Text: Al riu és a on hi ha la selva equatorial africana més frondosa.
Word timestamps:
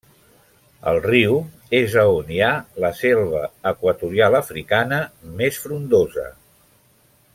Al 0.91 0.95
riu 1.03 1.35
és 1.79 1.97
a 2.03 2.05
on 2.13 2.31
hi 2.35 2.39
ha 2.45 2.49
la 2.85 2.91
selva 3.01 3.43
equatorial 3.73 4.39
africana 4.41 5.03
més 5.43 5.61
frondosa. 5.67 6.27